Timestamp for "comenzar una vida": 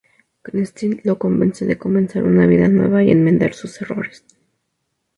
1.77-2.67